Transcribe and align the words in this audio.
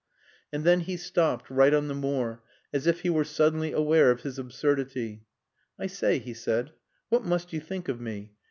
And 0.51 0.63
then 0.63 0.79
he 0.79 0.97
stopped, 0.97 1.47
right 1.51 1.75
on 1.75 1.87
the 1.87 1.93
moor, 1.93 2.41
as 2.73 2.87
if 2.87 3.01
he 3.01 3.11
were 3.11 3.23
suddenly 3.23 3.71
aware 3.71 4.09
of 4.09 4.21
his 4.21 4.39
absurdity. 4.39 5.27
"I 5.77 5.85
say," 5.85 6.17
he 6.17 6.33
said, 6.33 6.71
"what 7.09 7.23
must 7.23 7.53
you 7.53 7.59
think 7.59 7.87
of 7.87 8.01
me? 8.01 8.31